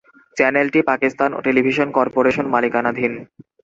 চ্যানেলটি 0.37 0.79
Pakistan 0.89 1.29
television 1.45 1.87
corporation 1.97 2.45
মালিকানাধীন। 2.53 3.13